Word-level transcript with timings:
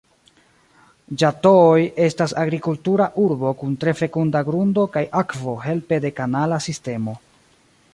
Ĝatoi 1.23 1.83
estas 2.05 2.33
agrikultura 2.45 3.09
urbo 3.27 3.53
kun 3.61 3.77
tre 3.85 3.95
fekunda 4.01 4.45
grundo 4.51 4.89
kaj 4.97 5.05
akvo 5.25 5.57
helpe 5.69 6.05
de 6.09 6.17
kanala 6.23 6.63
sistemo. 6.71 7.21